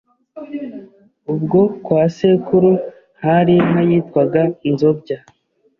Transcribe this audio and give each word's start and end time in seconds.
Ubwo 1.33 1.59
kwa 1.85 2.03
sekuru 2.15 2.71
hari 3.23 3.53
inka 3.61 3.81
yitwaga 3.89 4.41
Nzobya, 4.71 5.17